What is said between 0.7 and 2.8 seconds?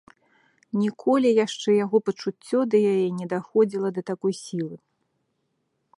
Ніколі яшчэ яго пачуццё да